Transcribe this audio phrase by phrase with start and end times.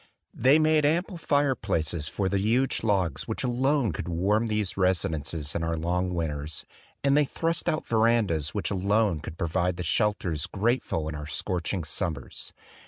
[0.33, 5.53] They made am ple fireplaces for the huge logs which alone could warm these residences
[5.53, 6.65] in our long winters;
[7.03, 11.27] and they thrust out verandas which alone could pro vide the shelters grateful in our
[11.27, 12.51] scorching sum mers.